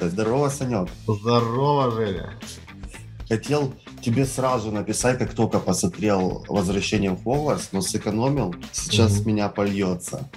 [0.00, 0.88] Здорово, Санек.
[1.06, 2.34] Здорово, Женя.
[3.28, 8.54] Хотел тебе сразу написать, как только посмотрел «Возвращение в Хогвартс», но сэкономил.
[8.72, 10.28] Сейчас с меня польется.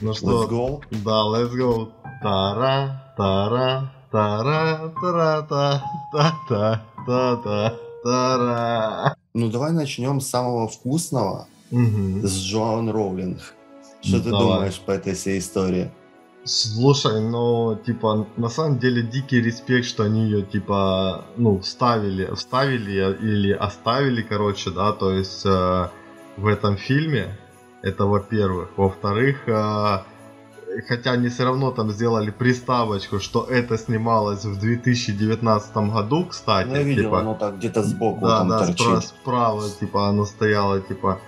[0.00, 0.82] Ну что, Let's go.
[1.04, 1.88] да, let's go.
[2.22, 5.82] Тара, тара, тара, тара, та,
[6.12, 7.74] та, та, та, та,
[8.04, 9.16] тара.
[9.34, 12.26] Ну, давай начнем с самого вкусного, Мгм.
[12.26, 13.40] с Джоан Роулинг.
[14.00, 14.46] Что ты Давай.
[14.46, 15.90] думаешь по этой всей истории?
[16.44, 23.16] Слушай, ну, типа, на самом деле дикий респект, что они ее, типа, ну, вставили, вставили
[23.20, 25.88] или оставили, короче, да, то есть э,
[26.36, 27.36] в этом фильме,
[27.82, 28.70] это во-первых.
[28.76, 29.98] Во-вторых, э,
[30.86, 36.74] хотя они все равно там сделали приставочку, что это снималось в 2019 году, кстати, Ну,
[36.76, 38.80] я видел, типа, оно так где-то сбоку да, там да, торчит.
[38.86, 41.20] спра- справа, типа, оно стояло, типа.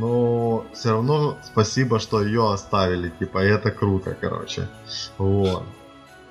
[0.00, 4.66] Но все равно спасибо, что ее оставили, типа, и это круто, короче.
[5.18, 5.64] Вот.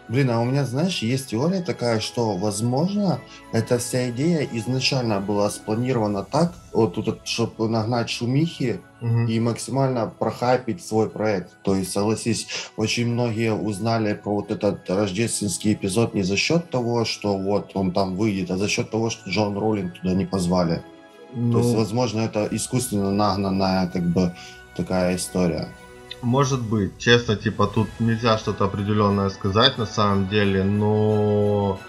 [0.07, 3.19] Блин, а у меня, знаешь, есть теория такая, что, возможно,
[3.51, 9.27] эта вся идея изначально была спланирована так, вот тут, чтобы нагнать шумихи Мгм.
[9.27, 11.51] и максимально прохайпить свой проект.
[11.61, 17.05] То есть, согласись, очень многие узнали про вот этот рождественский эпизод не за счет того,
[17.05, 20.81] что вот он там выйдет, а за счет того, что Джон Роллинг туда не позвали.
[21.33, 24.33] Ну, То есть, возможно, это искусственно нагнанная как бы
[24.75, 25.67] такая история.
[26.21, 31.79] может быть, честно, типа, тут нельзя что-то определенное сказать на самом деле, но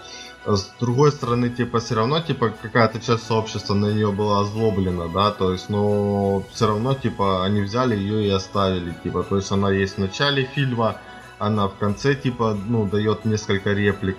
[0.45, 5.31] с другой стороны, типа, все равно, типа, какая-то часть сообщества на нее была озлоблена, да,
[5.31, 9.71] то есть, но все равно, типа, они взяли ее и оставили, типа, то есть она
[9.71, 10.95] есть в начале фильма,
[11.39, 14.17] она в конце, типа, ну, дает несколько реплик,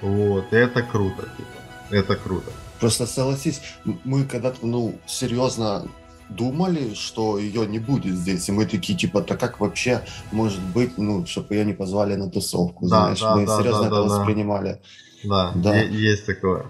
[0.00, 2.50] вот, и это круто, типа, это круто.
[2.80, 3.60] Просто согласись,
[4.04, 5.86] мы когда-то, ну, серьезно
[6.30, 10.96] думали, что ее не будет здесь, и мы такие, типа, так как вообще может быть,
[10.96, 13.96] ну, чтобы ее не позвали на тусовку, Да, знаешь, да, мы да, серьезно да, это
[13.96, 14.80] да, воспринимали.
[15.24, 15.74] Да, Да.
[15.76, 16.66] есть такое.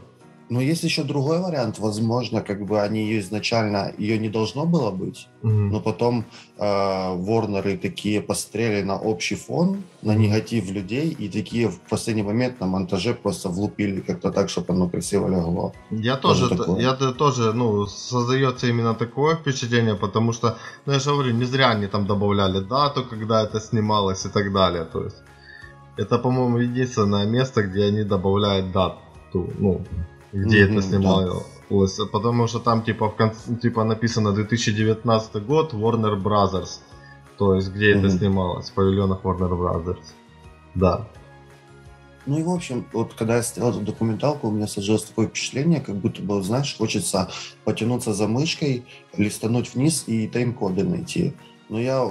[0.50, 4.90] Но есть еще другой вариант, возможно, как бы они ее изначально, ее не должно было
[4.90, 5.70] быть, Мгм.
[5.70, 6.24] но потом
[6.58, 12.60] э, Ворнеры такие посмотрели на общий фон, на негатив людей, и такие в последний момент
[12.60, 15.72] на монтаже просто влупили как-то так, чтобы оно красиво легло.
[15.90, 20.56] Я Тоже тоже, я тоже, ну, создается именно такое впечатление, потому что,
[20.86, 24.52] ну, я же говорю, не зря они там добавляли дату, когда это снималось и так
[24.52, 25.22] далее, то есть.
[25.96, 29.80] Это, по-моему, единственное место, где они добавляют дату, ну,
[30.32, 36.20] где Мгм, это снималось, потому что там, типа, в конце, типа, написано 2019 год, Warner
[36.20, 36.80] Brothers,
[37.38, 38.18] то есть, где это Мгм.
[38.18, 40.04] снималось, в павильонах Warner Brothers,
[40.74, 41.06] да.
[42.26, 45.80] Ну и в общем, вот когда я смотрел эту документалку, у меня сложилось такое впечатление,
[45.80, 47.30] как будто бы, знаешь, хочется
[47.64, 48.84] потянуться за мышкой,
[49.16, 51.32] листануть вниз и тайм-коды найти.
[51.70, 52.06] Но я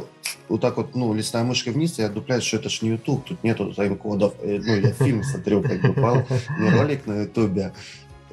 [0.47, 3.43] вот так вот, ну, листаю мышкой вниз, я дупляюсь, что это ж не YouTube, тут
[3.43, 4.33] нету тайм-кодов.
[4.41, 6.25] Э, Ну, я фильм смотрю, как бы, пал,
[6.57, 7.73] не ролик на Ютубе.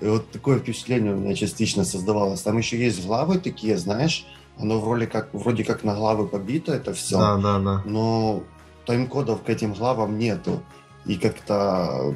[0.01, 2.43] И вот такое впечатление у меня частично создавалось.
[2.43, 4.27] Там еще есть главы такие, знаешь,
[4.59, 7.83] оно вроде как, вроде как на главы побито это все Да, да, да.
[7.87, 8.43] но
[8.87, 10.63] тайм-кодов к этим главам нету.
[11.07, 12.15] И как-то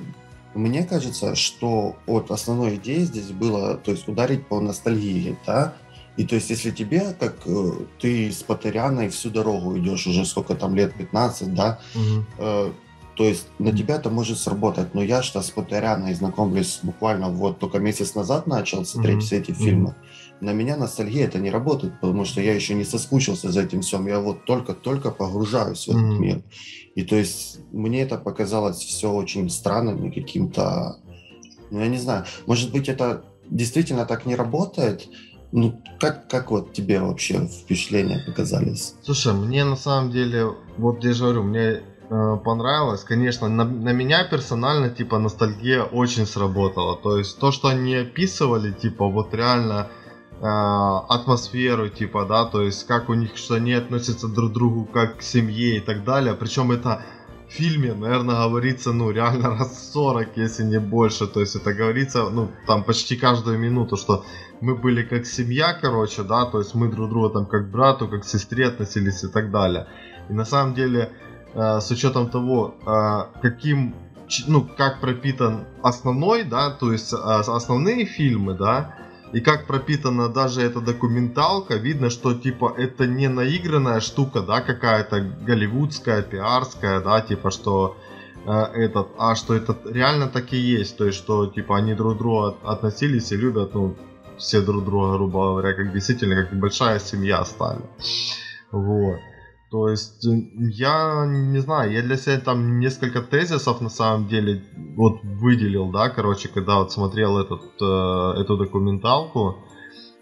[0.54, 5.74] мне кажется, что от основной идеи здесь было, то есть ударить по ностальгии, да,
[6.16, 7.70] и то есть если тебе, как э,
[8.00, 12.26] ты с Патеряной всю дорогу идешь уже сколько там лет, 15, да, Мгм.
[12.38, 12.72] э,
[13.20, 17.58] то есть на тебя это может сработать, но я что с Патеряной знакомлюсь буквально вот
[17.58, 19.26] только месяц назад начал смотреть Мгм.
[19.26, 19.94] все эти фильмы,
[20.40, 24.06] на меня ностальгия это не работает, потому что я еще не соскучился за этим всем,
[24.06, 26.22] я вот только-только погружаюсь в этот Мгм.
[26.22, 26.42] мир.
[26.94, 30.96] И то есть мне это показалось все очень странным и каким-то,
[31.70, 35.10] ну я не знаю, может быть это действительно так не работает,
[35.52, 38.94] ну как, как вот тебе вообще впечатления показались?
[39.04, 40.46] Слушай, мне на самом деле,
[40.78, 43.04] вот я же говорю, мне понравилось.
[43.04, 46.96] Конечно, на, на меня персонально, типа, ностальгия очень сработала.
[46.96, 49.88] То есть то, что они описывали, типа, вот реально
[50.40, 54.84] э, атмосферу, типа, да, то есть как у них, что они относятся друг к другу
[54.86, 56.34] как к семье и так далее.
[56.34, 57.02] Причем это
[57.48, 61.28] в фильме, наверное, говорится, ну, реально раз 40, если не больше.
[61.28, 64.24] То есть это говорится, ну, там почти каждую минуту, что
[64.60, 68.24] мы были как семья, короче, да, то есть мы друг друга там как брату, как
[68.24, 69.86] сестре относились и так далее.
[70.28, 71.12] И на самом деле,
[71.54, 73.94] э, с учетом того, э, каким,
[74.46, 78.94] ну, как пропитан основной, да, то есть э, основные фильмы, да,
[79.32, 85.20] и как пропитана даже эта документалка, видно, что типа это не наигранная штука, да, какая-то
[85.20, 87.96] голливудская, пиарская, да, типа что
[88.46, 92.64] этот, а что это реально так и есть, то есть что типа они друг от-
[92.64, 93.94] относились и любят, ну,
[94.40, 97.82] все друг друга, грубо говоря, как действительно, как большая семья стали.
[98.72, 99.18] Вот.
[99.70, 100.26] То есть,
[100.56, 104.64] я не знаю, я для себя там несколько тезисов на самом деле
[104.96, 109.56] вот выделил, да, короче, когда вот смотрел этот, э, эту документалку,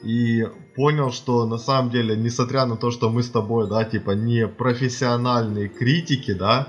[0.02, 0.46] и
[0.76, 4.46] понял, что на самом деле, несмотря на то, что мы с тобой, да, типа не
[4.46, 6.68] профессиональные критики, да,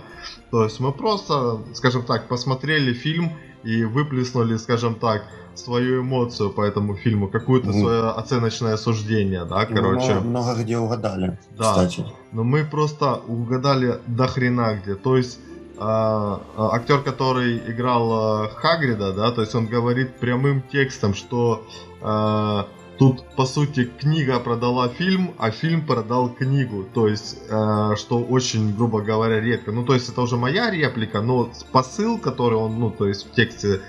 [0.49, 3.33] то есть мы просто, скажем так, посмотрели фильм
[3.63, 5.23] и выплеснули, скажем так,
[5.59, 10.13] свою эмоцию по этому фильму, какое-то свое оценочное суждение, да, короче.
[10.13, 11.71] Много, много где угадали, да.
[11.71, 12.05] кстати.
[12.31, 14.95] Но мы просто угадали до хрена где.
[14.95, 15.39] То есть
[15.77, 21.65] а, а, актер, который играл а, Хагрида, да, то есть он говорит прямым текстом, что
[22.01, 22.67] а,
[22.97, 28.75] тут по сути книга продала фильм, а фильм продал книгу, то есть а, что очень,
[28.75, 29.71] грубо говоря, редко.
[29.71, 33.31] Ну то есть это уже моя реплика, но посыл, который он, ну то есть в
[33.31, 33.79] тексте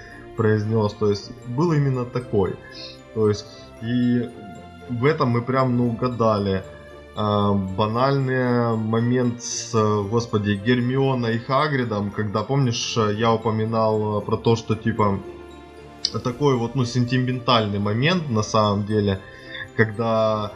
[0.40, 2.56] произнес, то есть был именно такой.
[3.14, 3.44] То есть
[3.82, 4.26] и
[4.88, 6.64] в этом мы прям ну угадали.
[7.14, 9.74] А, банальный момент с,
[10.10, 15.20] господи, Гермиона и Хагридом, когда, помнишь, я упоминал про то, что типа
[16.24, 19.20] такой вот, ну, сентиментальный момент на самом деле,
[19.76, 20.52] когда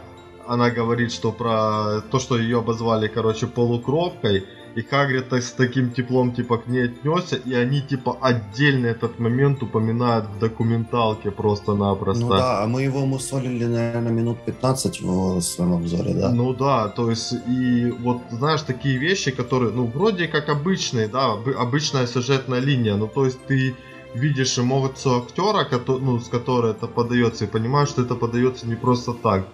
[0.47, 4.45] она говорит, что про то, что ее обозвали, короче, полукровкой,
[4.75, 9.63] и Хагрид с таким теплом типа к ней отнесся, и они типа отдельно этот момент
[9.63, 12.25] упоминают в документалке просто-напросто.
[12.25, 16.29] Ну да, а мы его мусолили, наверное, минут 15 в своем обзоре, да?
[16.29, 21.33] Ну да, то есть и вот знаешь, такие вещи, которые, ну вроде как обычные, да,
[21.57, 23.75] обычная сюжетная линия, ну то есть ты
[24.13, 29.13] видишь эмоцию актера, ну, с которой это подается, и понимаешь, что это подается не просто
[29.13, 29.45] так.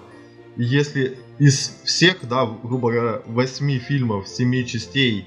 [0.57, 5.25] Если из всех, да, грубо говоря, восьми фильмов, семи частей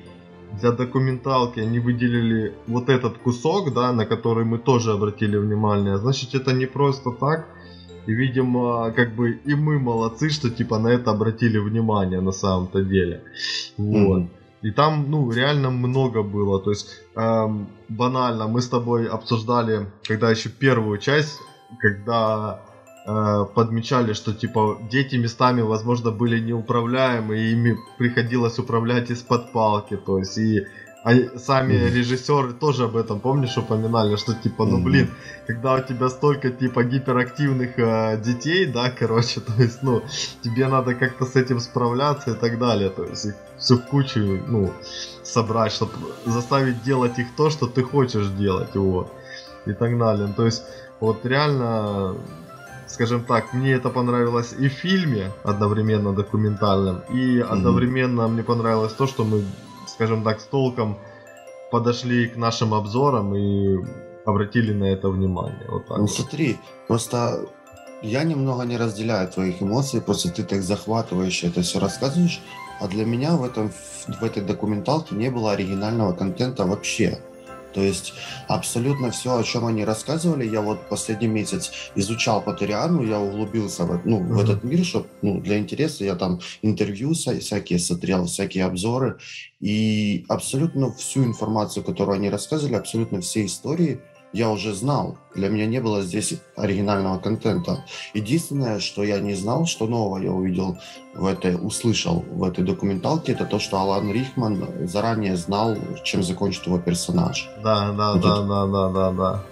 [0.60, 6.34] для документалки они выделили вот этот кусок, да, на который мы тоже обратили внимание, значит
[6.34, 7.48] это не просто так.
[8.06, 12.82] И, видимо, как бы и мы молодцы, что типа на это обратили внимание на самом-то
[12.82, 13.22] деле.
[13.78, 14.22] Вот.
[14.22, 14.28] Mm-hmm.
[14.64, 16.60] И там, ну, реально много было.
[16.60, 21.38] То есть, эм, банально, мы с тобой обсуждали, когда еще первую часть,
[21.80, 22.60] когда
[23.06, 29.96] э, подмечали, что типа дети местами, возможно, были неуправляемы, и ими приходилось управлять из-под палки.
[29.96, 30.66] То есть, и
[31.04, 31.94] а сами mm-hmm.
[31.94, 35.10] режиссеры тоже об этом, помнишь, упоминали, что типа, ну блин,
[35.46, 40.02] когда у тебя столько типа гиперактивных э, детей, да, короче, то есть, ну,
[40.42, 44.20] тебе надо как-то с этим справляться и так далее, то есть их все в кучу,
[44.48, 44.72] ну,
[45.22, 45.92] собрать, чтобы
[46.24, 49.12] заставить делать их то, что ты хочешь делать, вот,
[49.66, 50.32] и так далее.
[50.34, 50.62] То есть,
[51.00, 52.16] вот реально,
[52.94, 58.32] скажем так, мне это понравилось и в фильме одновременно документальном, и одновременно mm-hmm.
[58.32, 59.44] мне понравилось то, что мы
[59.94, 60.98] скажем так, с толком
[61.70, 63.78] подошли к нашим обзорам и
[64.26, 65.66] обратили на это внимание.
[65.70, 66.10] Вот так ну вот.
[66.10, 66.58] смотри,
[66.88, 67.46] просто
[68.02, 72.40] я немного не разделяю твоих эмоций, просто ты так захватывающе это все рассказываешь,
[72.80, 73.70] а для меня в, этом,
[74.08, 77.18] в этой документалке не было оригинального контента вообще.
[77.74, 78.14] То есть
[78.46, 83.84] абсолютно все, о чем они рассказывали, я вот последний месяц изучал по Ториану, я углубился
[83.84, 84.32] в, ну, mm-hmm.
[84.32, 89.18] в этот мир, чтобы ну, для интереса я там интервью всякие смотрел, всякие обзоры,
[89.60, 94.00] и абсолютно всю информацию, которую они рассказывали, абсолютно все истории–
[94.34, 95.16] я уже знал.
[95.34, 97.84] Для меня не было здесь оригинального контента.
[98.14, 100.76] Единственное, что я не знал, что нового я увидел
[101.14, 106.66] в этой, услышал в этой документалке, это то, что Алан Рихман заранее знал, чем закончит
[106.66, 107.48] его персонаж.
[107.62, 109.42] Да, да, да, да, да, да, да.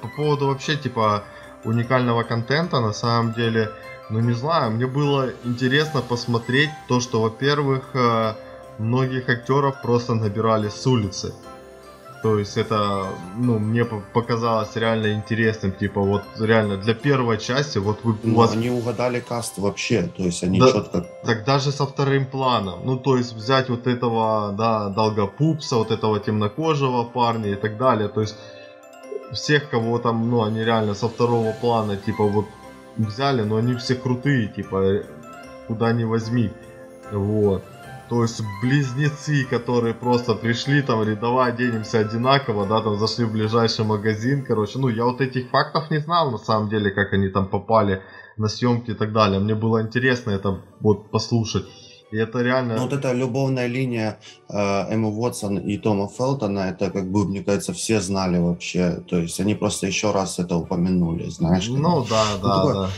[0.00, 1.22] По поводу вообще, типа,
[1.64, 3.70] уникального контента, на самом деле,
[4.10, 8.34] ну не знаю, мне было интересно посмотреть то, что, во-первых, э,
[8.78, 11.32] многих актеров просто набирали с улицы.
[12.22, 18.04] То есть это, ну, мне показалось реально интересным, типа вот реально для первой части вот
[18.04, 18.14] вы...
[18.22, 18.52] Ну, вас...
[18.52, 21.06] они угадали каст вообще, то есть они да, четко...
[21.24, 26.20] Так даже со вторым планом, ну, то есть взять вот этого, да, долгопупса, вот этого
[26.20, 28.36] темнокожего парня и так далее, то есть
[29.32, 32.46] всех, кого там, ну, они реально со второго плана, типа вот
[32.96, 35.02] взяли, но они все крутые, типа,
[35.66, 36.52] куда ни возьми,
[37.10, 37.64] вот.
[38.12, 43.86] То есть близнецы, которые просто пришли, там, давай оденемся одинаково, да, там зашли в ближайший
[43.86, 44.78] магазин, короче.
[44.78, 48.02] Ну, я вот этих фактов не знал, на самом деле, как они там попали
[48.36, 49.40] на съемки и так далее.
[49.40, 51.64] Мне было интересно это вот послушать.
[52.10, 52.74] И это реально...
[52.76, 54.18] Ну, вот эта любовная линия
[54.50, 59.02] э, Эммы Уотсон и Тома Фелтона, это, как бы, мне кажется, все знали вообще.
[59.08, 61.66] То есть они просто еще раз это упомянули, знаешь.
[61.66, 62.90] Ну, да, ну, да, такое, да.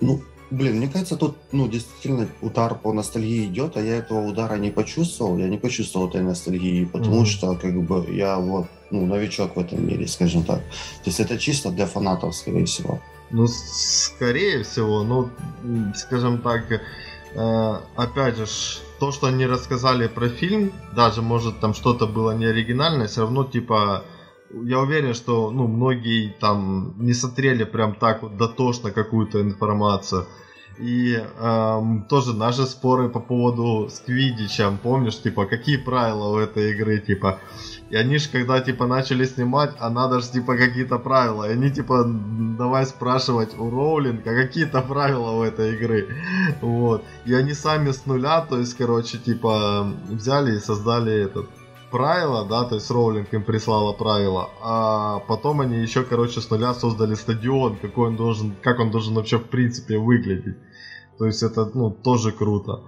[0.00, 4.56] Ну, Блин, мне кажется, тут, ну, действительно удар по ностальгии идет, а я этого удара
[4.56, 5.36] не почувствовал.
[5.36, 7.26] Я не почувствовал этой ностальгии, потому mm-hmm.
[7.26, 10.60] что, как бы, я вот, ну, новичок в этом мире, скажем так.
[10.60, 12.98] То есть это чисто для фанатов, скорее всего.
[13.30, 15.28] Ну, скорее всего, ну,
[15.94, 18.46] скажем так, э, опять же,
[18.98, 23.44] то, что они рассказали про фильм, даже, может, там что-то было не оригинальное, все равно,
[23.44, 24.04] типа,
[24.50, 30.26] я уверен, что ну, многие там не смотрели прям так вот дотошно какую-то информацию.
[30.78, 36.70] И эм, тоже наши споры по поводу с Квидичем, помнишь, типа, какие правила у этой
[36.70, 37.40] игры, типа,
[37.90, 41.72] и они же когда, типа, начали снимать, а надо же, типа, какие-то правила, и они,
[41.72, 46.06] типа, давай спрашивать у Роулинга, какие-то правила у этой игры,
[46.60, 51.48] вот, и они сами с нуля, то есть, короче, типа, взяли и создали этот,
[51.90, 56.74] правила, да, то есть Роулинг им прислала правила, а потом они еще, короче, с нуля
[56.74, 60.56] создали стадион, какой он должен, как он должен вообще в принципе выглядеть.
[61.18, 62.82] То есть это, ну, тоже круто.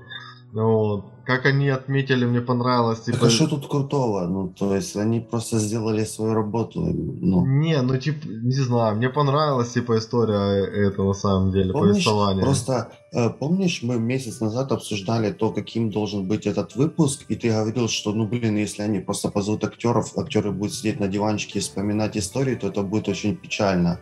[0.53, 1.05] Вот.
[1.27, 3.03] Как они отметили, мне понравилось.
[3.03, 3.27] Типа...
[3.27, 4.27] а что тут крутого?
[4.27, 6.81] Ну, то есть они просто сделали свою работу.
[6.81, 7.47] Ну.
[7.47, 12.43] Не, ну, типа, не знаю, мне понравилась, типа, история этого, на самом деле, помнишь, повествования.
[12.43, 17.51] Просто, э, помнишь, мы месяц назад обсуждали то, каким должен быть этот выпуск, и ты
[17.51, 21.63] говорил, что, ну, блин, если они просто позовут актеров, актеры будут сидеть на диванчике и
[21.63, 24.01] вспоминать истории, то это будет очень печально.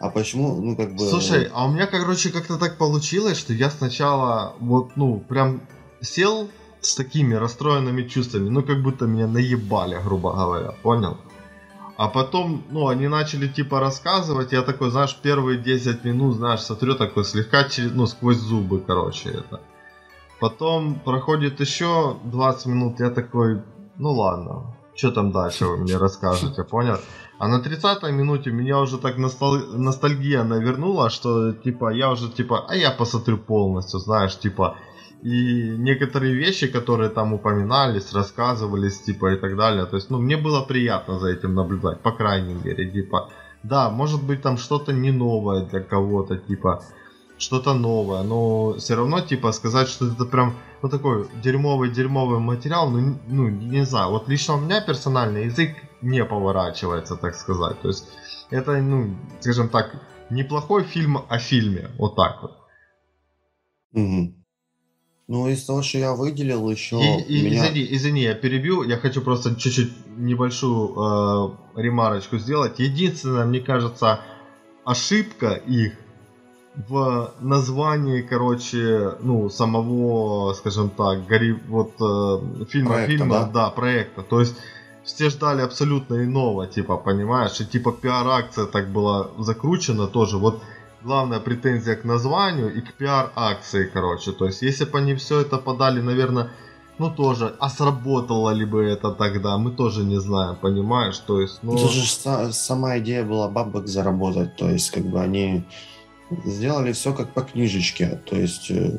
[0.00, 1.08] А почему, ну, как бы...
[1.08, 5.62] Слушай, а у меня, короче, как-то так получилось, что я сначала вот, ну, прям
[6.00, 6.48] сел
[6.80, 11.16] с такими расстроенными чувствами, ну, как будто меня наебали, грубо говоря, понял?
[11.96, 16.94] А потом, ну, они начали, типа, рассказывать, я такой, знаешь, первые 10 минут, знаешь, смотрю
[16.94, 19.60] такой слегка, ну, сквозь зубы, короче, это.
[20.40, 23.62] Потом проходит еще 20 минут, я такой,
[23.96, 26.98] ну, ладно, что там дальше вы мне расскажете, понял?
[27.38, 29.56] А на 30-й минуте меня уже так ностал...
[29.58, 34.76] ностальгия навернула, что типа я уже типа, а я посмотрю полностью, знаешь, типа.
[35.22, 39.84] И некоторые вещи, которые там упоминались, рассказывались, типа и так далее.
[39.86, 43.28] То есть, ну, мне было приятно за этим наблюдать, по крайней мере, типа.
[43.64, 46.82] Да, может быть там что-то не новое для кого-то, типа
[47.38, 53.18] что-то новое, но все равно, типа, сказать, что это прям, ну, такой дерьмовый-дерьмовый материал, ну,
[53.28, 55.70] ну, не знаю, вот лично у меня персональный язык
[56.02, 58.08] не поворачивается, так сказать, то есть
[58.50, 62.56] это, ну, скажем так, неплохой фильм о фильме, вот так вот.
[63.92, 64.37] Угу.
[65.28, 66.96] Ну, из того, что я выделил еще...
[66.96, 67.66] И, и, меня...
[67.66, 70.88] извини, извини, я перебью, я хочу просто чуть-чуть небольшую
[71.76, 72.78] э, ремарочку сделать.
[72.78, 74.20] Единственное, мне кажется,
[74.86, 75.92] ошибка их
[76.88, 83.50] в названии, короче, ну, самого, скажем так, гори, вот э, фильма, проекта, фильма, да?
[83.52, 84.22] да, проекта.
[84.22, 84.56] То есть
[85.04, 90.38] все ждали абсолютно иного, типа, понимаешь, и типа пиар-акция так была закручена тоже.
[90.38, 90.62] Вот
[91.02, 94.32] главная претензия к названию и к пиар-акции, короче.
[94.32, 96.50] То есть, если бы они все это подали, наверное,
[96.98, 101.18] ну тоже, а сработало ли бы это тогда, мы тоже не знаем, понимаешь?
[101.18, 101.74] То есть, ну...
[101.74, 105.64] Это же сама идея была бабок заработать, то есть, как бы они
[106.44, 108.98] сделали все как по книжечке, то есть э,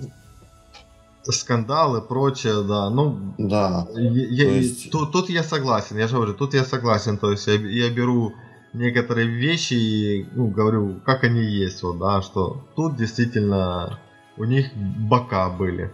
[1.24, 2.90] скандалы, прочее, да.
[2.90, 3.88] Ну, да.
[3.96, 4.92] Я, есть...
[4.92, 8.34] тут, тут я согласен, я же говорю, тут я согласен, то есть я, я беру
[8.74, 14.00] некоторые вещи и ну, говорю, как они есть, вот, да, что тут действительно
[14.38, 15.92] у них бока были,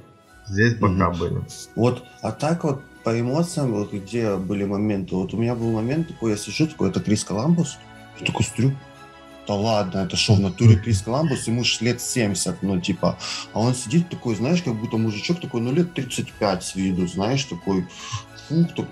[0.47, 1.17] здесь бока угу.
[1.17, 1.41] были.
[1.75, 6.07] Вот, а так вот по эмоциям, вот где были моменты, вот у меня был момент
[6.07, 7.77] такой, я сижу, такой, это Крис Коламбус,
[8.19, 8.75] я такой смотрю,
[9.47, 13.17] да ладно, это что, в натуре Крис Коламбус, ему ж лет 70, ну, типа,
[13.53, 17.43] а он сидит такой, знаешь, как будто мужичок такой, ну, лет 35 с виду, знаешь,
[17.45, 17.87] такой,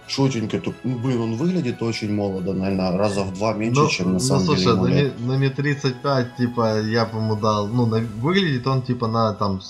[0.08, 4.08] четенько, так, ну, блин, он выглядит очень молодо, наверное, раза в два меньше, ну, чем
[4.08, 7.86] на ну, самом слушай, деле ну, ну, не 35, типа, я бы ему дал, ну,
[7.86, 9.62] на, выглядит он, типа, на, там,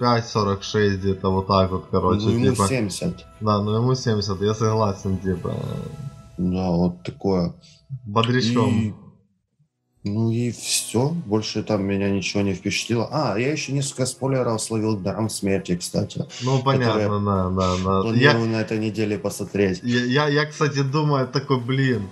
[0.00, 2.26] 45-46 где-то, вот так вот, короче.
[2.26, 3.26] Ну, ему типа, 70.
[3.40, 5.54] Да, ну, ему 70, я согласен, типа.
[6.38, 7.54] Да, вот такое.
[8.04, 8.70] Бодрячком.
[8.70, 8.94] И
[10.06, 11.08] ну и все.
[11.26, 13.08] Больше там меня ничего не впечатлило.
[13.10, 16.24] А, я еще несколько спойлеров словил Даром смерти, кстати.
[16.42, 18.02] Ну, понятно, да, да, да.
[18.02, 18.52] Планирую я...
[18.52, 19.80] на этой неделе посмотреть.
[19.82, 22.02] Я, я, я, кстати, думаю, такой, блин,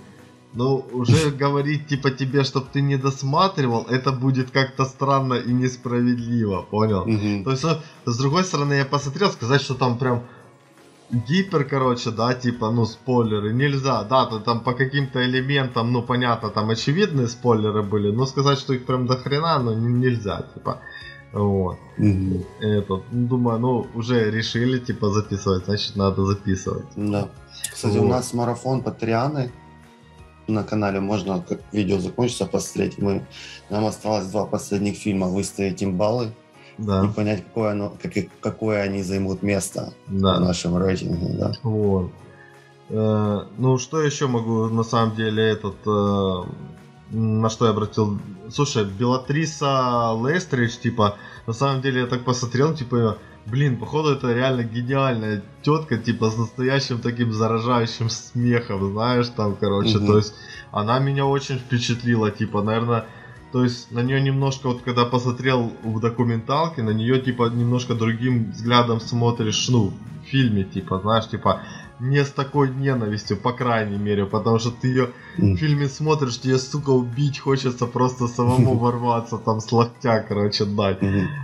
[0.53, 6.63] ну, уже говорить, типа, тебе, чтобы ты не досматривал, это будет как-то странно и несправедливо,
[6.63, 7.01] понял?
[7.01, 7.43] Угу.
[7.45, 7.65] То есть,
[8.05, 10.23] с другой стороны, я посмотрел, сказать, что там прям
[11.11, 16.49] гипер, короче, да, типа, ну, спойлеры, нельзя, да, то там по каким-то элементам, ну, понятно,
[16.49, 20.79] там очевидные спойлеры были, но сказать, что их прям до хрена, ну, нельзя, типа,
[21.33, 21.77] вот.
[21.97, 22.45] Mm-hmm.
[22.59, 26.85] Этот, ну, думаю, ну, уже решили, типа, записывать, значит, надо записывать.
[26.95, 27.29] Да.
[27.71, 28.05] Кстати, вот.
[28.05, 29.51] у нас марафон Патрианы
[30.47, 33.25] на канале, можно, как видео закончится, посмотреть, мы,
[33.69, 36.31] нам осталось два последних фильма выставить им баллы,
[36.77, 37.05] да.
[37.05, 40.37] и понять, какое, оно, как, какое они займут место да.
[40.37, 41.37] в нашем рейтинге.
[41.37, 41.53] Да.
[41.63, 42.11] Вот.
[42.89, 45.75] Э, ну, что еще могу на самом деле этот...
[45.85, 46.43] Э,
[47.11, 48.19] на что я обратил...
[48.49, 51.17] Слушай, Белатриса Лестридж, типа,
[51.47, 56.37] на самом деле я так посмотрел, типа, блин, походу это реально гениальная тетка, типа, с
[56.37, 60.07] настоящим таким заражающим смехом, знаешь, там, короче, угу.
[60.07, 60.33] то есть,
[60.71, 63.05] она меня очень впечатлила, типа, наверное,
[63.55, 68.51] то есть на нее немножко, вот когда посмотрел в документалке, на нее типа немножко другим
[68.51, 69.93] взглядом смотришь, ну,
[70.23, 71.61] в фильме, типа, знаешь, типа,
[72.01, 76.57] не с такой ненавистью, по крайней мере, потому что ты ее в фильме смотришь, тебе,
[76.57, 80.99] сука, убить хочется просто самому ворваться, там, с локтя, короче, дать.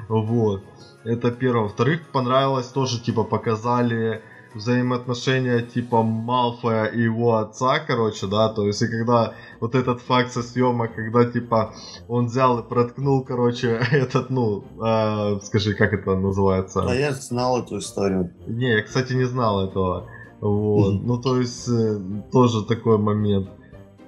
[0.10, 0.66] Вот.
[1.06, 1.62] Это первое.
[1.62, 4.22] Во-вторых, понравилось тоже, типа, показали
[4.54, 10.32] взаимоотношения типа Малфоя и его отца, короче, да, то есть и когда вот этот факт
[10.32, 11.74] со съемок, когда типа
[12.08, 16.84] он взял и проткнул, короче, этот, ну, э, скажи, как это называется?
[16.88, 18.34] А я знал эту историю.
[18.48, 20.08] Не, я, кстати, не знал этого.
[20.40, 22.00] Вот, ну то есть э,
[22.32, 23.50] тоже такой момент.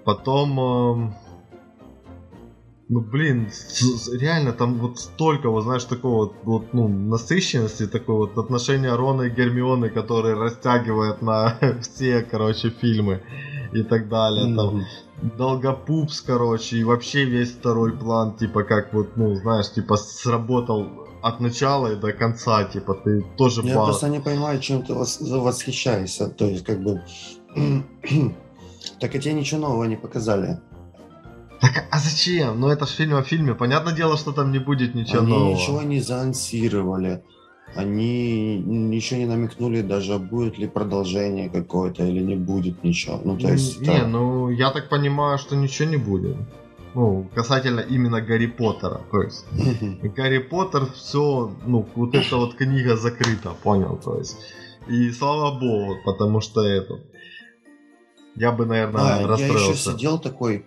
[0.04, 1.14] Потом, э,
[2.94, 3.50] ну блин,
[4.20, 9.24] реально там вот столько, вот знаешь, такого вот, вот ну, насыщенности, такого вот отношения Рона
[9.24, 13.24] и Гермионы, которые растягивают на все, короче, фильмы
[13.74, 14.46] и так далее.
[14.46, 14.56] Mm-hmm.
[14.56, 14.86] Там
[15.38, 20.88] Долгопупс, короче, и вообще весь второй план, типа, как вот, ну, знаешь, типа, сработал
[21.24, 23.62] от начала и до конца, типа, ты тоже...
[23.64, 23.86] Я пал...
[23.86, 27.02] просто не понимаю, чем ты восхищаешься, то есть, как бы...
[29.00, 30.60] так и тебе ничего нового не показали.
[31.64, 32.60] Так, а зачем?
[32.60, 33.56] Ну, это же фильм о фильме.
[33.56, 35.56] Понятное дело, что там не будет ничего Они нового.
[35.56, 37.24] ничего не заанонсировали.
[37.74, 43.22] Они ничего не намекнули даже, будет ли продолжение какое-то или не будет ничего.
[43.24, 43.80] Ну, то есть...
[43.80, 44.08] Не, да.
[44.08, 46.36] ну, я так понимаю, что ничего не будет.
[46.96, 49.00] Ну, касательно именно Гарри Поттера.
[49.10, 49.46] То есть,
[50.18, 54.36] Гарри Поттер, все, ну, вот эта вот книга закрыта, понял, то есть.
[54.90, 57.00] И слава богу, потому что это...
[58.36, 59.64] Я бы, наверное, а, расстроился.
[59.64, 60.66] Я еще сидел такой,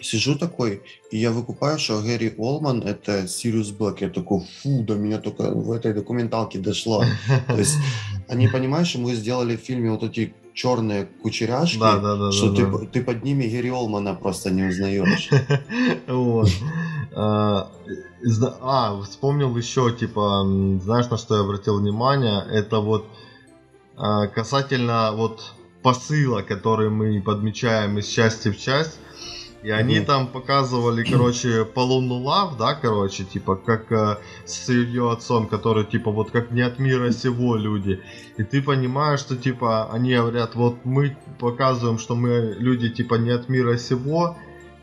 [0.00, 4.00] сижу такой, и я выкупаю, что Гэри Олман— это Сириус Блэк.
[4.00, 7.04] Я такой, фу, до меня только в этой документалке дошло.
[7.46, 7.76] То есть
[8.28, 12.56] они, понимаешь, мы сделали в фильме вот эти черные кучеряшки, да, да, да, что да,
[12.56, 12.78] ты, да.
[12.92, 15.30] ты под ними Гэри Олмана просто не узнаешь.
[17.14, 17.70] А,
[18.62, 20.44] а, вспомнил еще, типа,
[20.82, 22.42] знаешь, на что я обратил внимание?
[22.50, 23.04] Это вот
[23.96, 28.98] а, касательно вот посыла, который мы подмечаем из части в часть.
[29.62, 35.12] И они mm там показывали, короче, Полуну Лав, да, короче, типа, как э, с ее
[35.12, 38.00] отцом, который, типа, вот как не от мира сего люди.
[38.38, 43.30] И ты понимаешь, что, типа, они говорят, вот мы показываем, что мы люди, типа, не
[43.30, 44.36] от мира сего,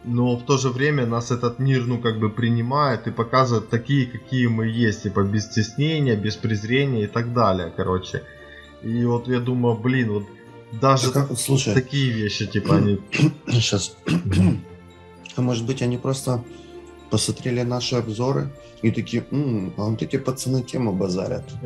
[0.06, 4.06] но в то же время нас этот мир, ну, как бы принимает и показывает такие,
[4.06, 8.24] какие мы есть, типа, без стеснения, без презрения и так далее, короче.
[8.82, 10.24] И вот я думаю, блин, вот
[10.72, 13.00] даже как, слушай, такие вещи, типа, они...
[13.48, 13.98] Сейчас.
[15.36, 16.44] А может быть, они просто
[17.10, 18.50] посмотрели наши обзоры
[18.82, 21.44] и такие, М, а вот эти пацаны тему базарят.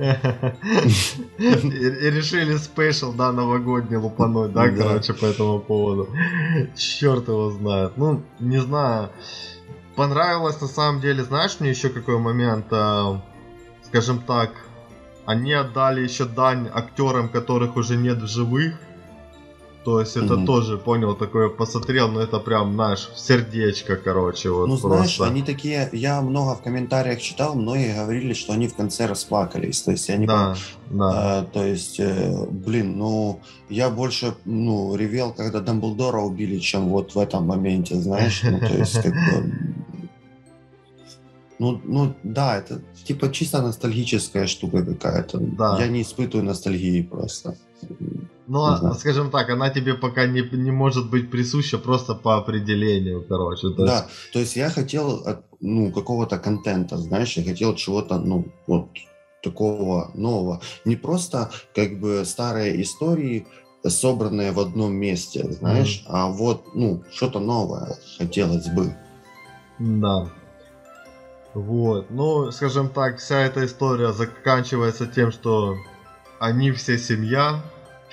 [1.38, 6.10] И решили спешл, да, новогодний лупануть, да, короче, по этому поводу.
[6.76, 7.98] Черт его знает.
[7.98, 9.10] Ну, не знаю.
[9.96, 13.22] Понравилось на самом деле, знаешь, мне еще какой момент, а,
[13.84, 14.52] скажем так,
[15.26, 18.74] они отдали еще дань актерам, которых уже нет в живых.
[19.84, 20.46] То есть это mm-hmm.
[20.46, 25.26] тоже, понял, такое посмотрел, но это прям, знаешь, сердечко, короче, вот Ну, знаешь, просто.
[25.26, 29.92] они такие, я много в комментариях читал, многие говорили, что они в конце расплакались, то
[29.92, 30.26] есть они...
[30.26, 30.56] Да,
[30.90, 31.40] да.
[31.40, 37.16] А, то есть, э, блин, ну, я больше, ну, ревел, когда Дамблдора убили, чем вот
[37.16, 39.54] в этом моменте, знаешь, ну, то есть, как бы...
[41.60, 45.38] Ну, ну, да, это типа чисто ностальгическая штука какая-то.
[45.38, 45.78] Да.
[45.80, 47.56] Я не испытываю ностальгии просто.
[48.48, 53.26] Ну, а, скажем так, она тебе пока не, не может быть присуща просто по определению,
[53.28, 53.70] короче.
[53.70, 54.32] То да, есть...
[54.34, 55.24] то есть я хотел
[55.62, 58.90] ну, какого-то контента, знаешь, я хотел чего-то, ну, вот
[59.42, 60.62] такого нового.
[60.86, 63.46] Не просто как бы старые истории,
[63.86, 66.10] собранные в одном месте, знаешь, mm.
[66.10, 68.96] а вот, ну, что-то новое хотелось бы.
[69.80, 70.30] Да.
[71.54, 72.10] Вот.
[72.10, 75.76] Ну, скажем так, вся эта история заканчивается тем, что
[76.40, 77.62] они все семья,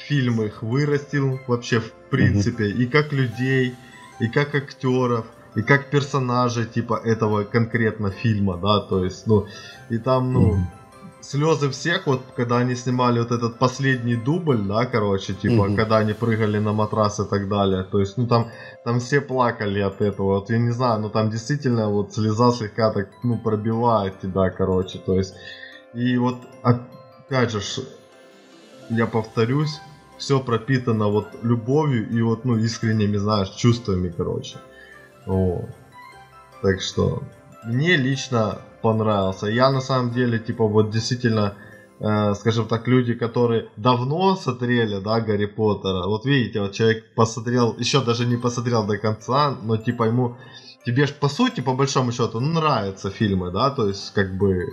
[0.08, 2.82] фильм их вырастил вообще в принципе, mm-hmm.
[2.82, 3.74] и как людей,
[4.18, 9.46] и как актеров, и как персонажей типа этого конкретно фильма, да, то есть, ну,
[9.88, 11.22] и там, ну, mm-hmm.
[11.22, 15.76] слезы всех, вот, когда они снимали вот этот последний дубль, да, короче, типа, mm-hmm.
[15.76, 18.50] когда они прыгали на матрас и так далее, то есть, ну, там,
[18.84, 22.92] там все плакали от этого, вот, я не знаю, ну, там действительно вот слеза слегка
[22.92, 25.34] так, ну, пробивает тебя, короче, то есть,
[25.94, 27.60] и вот, опять же,
[28.90, 29.80] я повторюсь,
[30.20, 34.58] все пропитано вот любовью и вот, ну, искренними, знаешь, чувствами, короче.
[35.26, 35.64] Вот.
[36.62, 37.22] Так что,
[37.64, 39.46] мне лично понравился.
[39.46, 41.54] Я на самом деле, типа, вот действительно,
[42.00, 46.06] э, скажем так, люди, которые давно смотрели, да, Гарри Поттера.
[46.06, 50.36] Вот видите, вот человек посмотрел, еще даже не посмотрел до конца, но типа ему,
[50.84, 54.66] тебе ж по сути, по большому счету, ну, нравятся фильмы, да, то есть как бы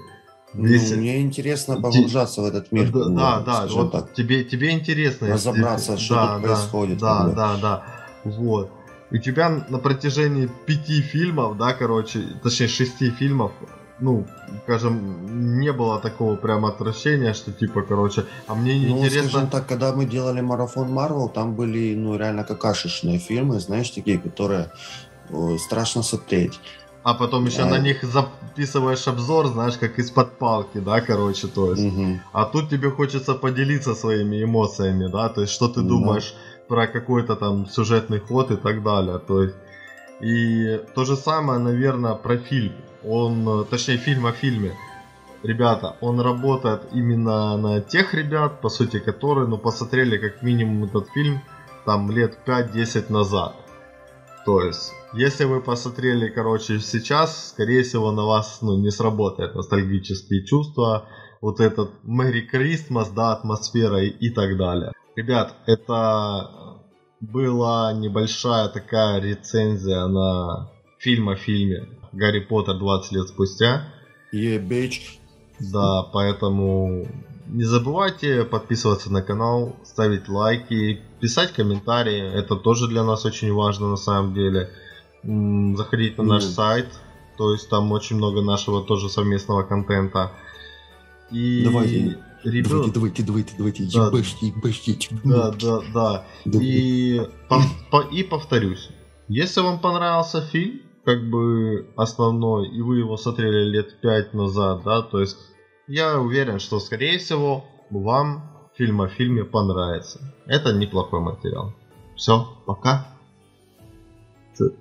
[0.58, 0.96] ну, если...
[0.96, 2.91] мне интересно погружаться в этот мир.
[2.91, 4.13] Да, да, да вот так.
[4.13, 5.28] тебе, тебе интересно.
[5.28, 6.06] Разобраться, если...
[6.06, 6.98] что да, тут да, происходит.
[6.98, 7.84] Да, да, да, да.
[8.24, 8.72] Вот.
[9.12, 13.52] У тебя на протяжении пяти фильмов, да, короче, точнее шести фильмов,
[14.00, 14.28] ну,
[14.63, 19.30] скажем, не было такого прямо отвращения, что типа, короче, а мне не ну, интересно...
[19.30, 24.20] скажем так, когда мы делали марафон Марвел, там были, ну, реально какашечные фильмы, знаешь, такие,
[24.20, 24.72] которые
[25.60, 26.60] страшно смотреть.
[27.08, 27.70] А потом еще да.
[27.70, 31.86] на них записываешь обзор, знаешь, как из-под палки, да, короче, то есть.
[31.86, 32.20] Угу.
[32.34, 36.36] А тут тебе хочется поделиться своими эмоциями, да, то есть, что ты думаешь
[36.67, 39.56] про какой-то там сюжетный ход и так далее, то есть.
[40.20, 42.74] И то же самое, наверное, про фильм.
[43.06, 44.74] Он, точнее, фильм о фильме.
[45.43, 51.08] Ребята, он работает именно на тех ребят, по сути, которые, ну, посмотрели как минимум этот
[51.15, 51.39] фильм
[51.86, 53.56] там лет 5-10 назад.
[54.47, 60.45] То есть, если вы посмотрели, короче, сейчас, скорее всего, на вас ну, не сработает ностальгические
[60.45, 61.10] чувства,
[61.41, 64.93] вот этот Merry Christmas, да, атмосфера и, и так далее.
[65.17, 66.79] Ребят, это
[67.19, 73.83] была небольшая такая рецензия на фильм о фильме Гарри Поттер 20 лет спустя.
[74.33, 75.19] Bitch.
[75.60, 77.05] Да, поэтому
[77.49, 82.19] не забывайте подписываться на канал, ставить лайки, писать комментарии.
[82.33, 84.69] Это тоже для нас очень важно на самом деле.
[85.23, 86.49] Заходить на наш mm.
[86.49, 86.88] сайт.
[87.38, 90.31] То есть там очень много нашего тоже совместного контента.
[91.31, 92.71] И давайте, ребят...
[92.93, 94.97] давайте, давайте, давайте, давайте, да, ебашьте, ебашьте.
[95.23, 96.25] Да, да, да.
[96.45, 98.89] И, по, по, и повторюсь,
[99.27, 105.01] если вам понравился фильм, как бы основной, и вы его смотрели лет пять назад, да,
[105.01, 105.38] то есть
[105.88, 110.19] я уверен, что, скорее всего, вам фильм о фильме понравится.
[110.45, 111.73] Это неплохой материал.
[112.15, 113.08] Все, пока.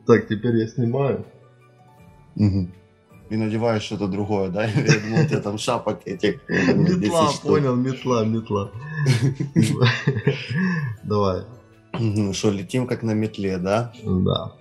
[0.06, 1.24] Так, теперь я снимаю.
[2.36, 2.68] Угу.
[3.28, 4.66] И надеваешь что-то другое, да?
[4.66, 6.48] Я думал, тебя там шапок этих.
[6.48, 8.70] Метла, понял, метла, метла.
[11.02, 11.42] Давай.
[12.32, 13.92] Что, летим как на метле, да?
[14.04, 14.56] Да.